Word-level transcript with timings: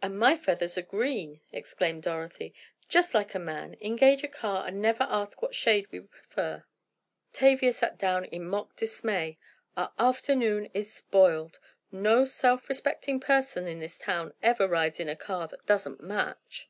"And 0.00 0.16
my 0.16 0.36
feathers 0.36 0.78
are 0.78 0.82
green!" 0.82 1.40
exclaimed 1.50 2.04
Dorothy. 2.04 2.54
"Just 2.88 3.12
like 3.12 3.34
a 3.34 3.40
man, 3.40 3.76
engage 3.80 4.22
a 4.22 4.28
car 4.28 4.64
and 4.64 4.80
never 4.80 5.02
ask 5.10 5.42
what 5.42 5.52
shade 5.52 5.88
we 5.90 5.98
prefer!" 5.98 6.64
Tavia 7.32 7.72
sat 7.72 7.98
down 7.98 8.24
in 8.26 8.44
mock 8.44 8.76
dismay. 8.76 9.36
"Our 9.76 9.92
afternoon 9.98 10.70
is 10.74 10.92
spoiled! 10.92 11.58
No 11.90 12.24
self 12.24 12.68
respecting 12.68 13.18
person 13.18 13.66
in 13.66 13.80
this 13.80 13.98
town 13.98 14.32
ever 14.44 14.68
rides 14.68 15.00
in 15.00 15.08
a 15.08 15.16
car 15.16 15.48
that 15.48 15.66
doesn't 15.66 16.00
match!" 16.00 16.68